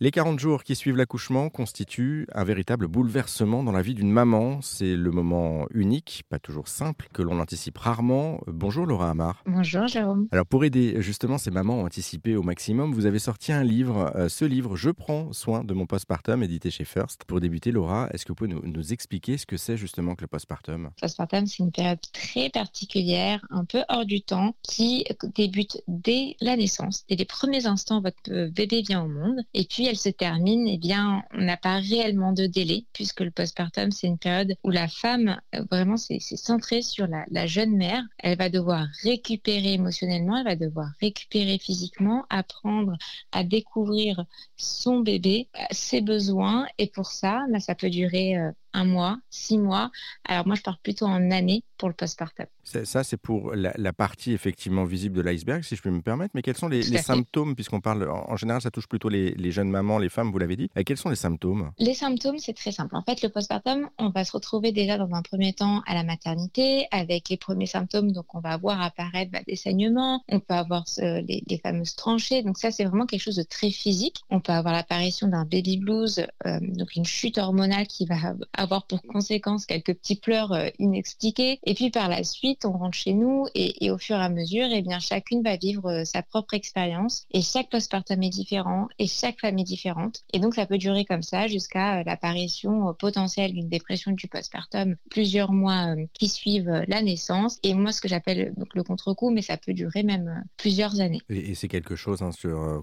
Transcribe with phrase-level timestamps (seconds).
[0.00, 4.62] Les 40 jours qui suivent l'accouchement constituent un véritable bouleversement dans la vie d'une maman.
[4.62, 8.38] C'est le moment unique, pas toujours simple, que l'on anticipe rarement.
[8.46, 9.42] Bonjour Laura Amar.
[9.44, 10.28] Bonjour Jérôme.
[10.30, 14.12] Alors pour aider justement ces mamans à anticiper au maximum, vous avez sorti un livre.
[14.14, 17.24] Euh, ce livre, Je prends soin de mon postpartum, édité chez First.
[17.24, 20.20] Pour débuter Laura, est-ce que vous pouvez nous, nous expliquer ce que c'est justement que
[20.20, 20.90] le postpartum?
[21.00, 25.04] Postpartum, c'est une période très particulière, un peu hors du temps, qui
[25.34, 29.40] débute dès la naissance, dès les premiers instants où votre bébé vient au monde.
[29.54, 33.30] Et puis elle se termine, eh bien, on n'a pas réellement de délai, puisque le
[33.30, 38.02] postpartum, c'est une période où la femme, euh, vraiment, c'est centré sur la, jeune mère.
[38.18, 42.96] Elle va devoir récupérer émotionnellement, elle va devoir récupérer physiquement, apprendre
[43.32, 44.24] à découvrir
[44.56, 46.66] son bébé, euh, ses besoins.
[46.78, 49.90] Et pour ça, là, ça peut durer euh, un mois, six mois.
[50.24, 52.46] Alors moi, je parle plutôt en année pour le postpartum.
[52.64, 56.32] Ça, c'est pour la, la, partie effectivement visible de l'iceberg, si je peux me permettre.
[56.34, 59.52] Mais quels sont les, les symptômes, puisqu'on parle, en, général, ça touche plutôt les, les,
[59.52, 60.68] jeunes mamans, les femmes, vous l'avez dit.
[60.76, 61.70] Et quels sont les symptômes?
[61.78, 62.94] Les symptômes, c'est très simple.
[62.94, 66.02] En fait, le postpartum, on va se retrouver déjà dans un premier temps à la
[66.02, 68.12] maternité, avec les premiers symptômes.
[68.12, 72.42] Donc, on va voir apparaître bah, des saignements, on peut avoir les, les, fameuses tranchées.
[72.42, 74.16] Donc, ça, c'est vraiment quelque chose de très physique.
[74.28, 78.86] On peut avoir l'apparition d'un baby blues, euh, donc une chute hormonale qui va avoir
[78.86, 81.60] pour conséquence quelques petits pleurs euh, inexpliqués.
[81.64, 84.66] Et puis par la suite, on rentre chez nous et, au fur et à mesure,
[84.70, 87.26] eh bien, chacune va vivre euh, sa propre expérience.
[87.30, 90.24] Et chaque postpartum est différent et chaque femme est différente.
[90.32, 94.96] Et donc ça peut durer comme ça jusqu'à euh, l'apparition potentielle d'une dépression du postpartum
[95.10, 97.58] plusieurs mois qui suivent la naissance.
[97.62, 101.20] Et moi, ce que j'appelle le contre-coup, mais ça peut durer même plusieurs années.
[101.28, 102.30] Et, c'est quelque chose hein,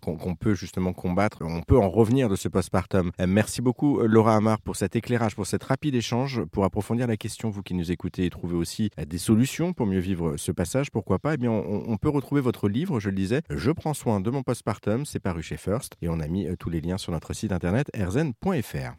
[0.00, 1.38] qu'on qu peut justement combattre.
[1.42, 3.10] On peut en revenir de ce postpartum.
[3.26, 7.62] Merci beaucoup Laura Amar pour cet éclairage, pour rapide échange pour approfondir la question, vous
[7.62, 11.34] qui nous écoutez et trouver aussi des solutions pour mieux vivre ce passage, pourquoi pas?
[11.34, 14.42] Eh bien, on, peut retrouver votre livre, je le disais, Je prends soin de mon
[14.42, 17.52] postpartum, c'est paru chez First, et on a mis tous les liens sur notre site
[17.52, 18.92] internet erzen.fr.